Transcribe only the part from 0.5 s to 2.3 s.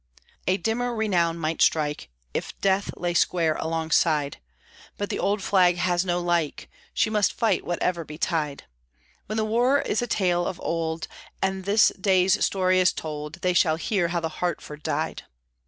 dimmer renown might strike